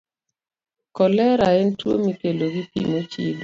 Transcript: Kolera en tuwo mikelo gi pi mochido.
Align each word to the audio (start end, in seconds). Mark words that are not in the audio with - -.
Kolera 0.97 1.47
en 1.59 1.69
tuwo 1.77 1.95
mikelo 2.05 2.43
gi 2.53 2.63
pi 2.71 2.79
mochido. 2.89 3.39